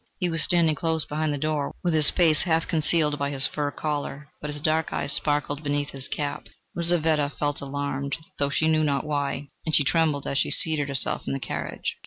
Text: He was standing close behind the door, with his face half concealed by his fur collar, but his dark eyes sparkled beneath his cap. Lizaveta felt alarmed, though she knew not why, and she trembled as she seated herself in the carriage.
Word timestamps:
He 0.17 0.29
was 0.29 0.41
standing 0.41 0.73
close 0.73 1.05
behind 1.05 1.31
the 1.31 1.37
door, 1.37 1.71
with 1.83 1.93
his 1.93 2.09
face 2.09 2.41
half 2.41 2.67
concealed 2.67 3.19
by 3.19 3.29
his 3.29 3.45
fur 3.45 3.69
collar, 3.69 4.29
but 4.41 4.49
his 4.49 4.59
dark 4.59 4.91
eyes 4.91 5.13
sparkled 5.13 5.61
beneath 5.61 5.91
his 5.91 6.07
cap. 6.07 6.47
Lizaveta 6.73 7.31
felt 7.37 7.61
alarmed, 7.61 8.17
though 8.39 8.49
she 8.49 8.67
knew 8.67 8.83
not 8.83 9.05
why, 9.05 9.49
and 9.63 9.75
she 9.75 9.83
trembled 9.83 10.25
as 10.25 10.39
she 10.39 10.49
seated 10.49 10.87
herself 10.89 11.27
in 11.27 11.33
the 11.33 11.39
carriage. 11.39 11.97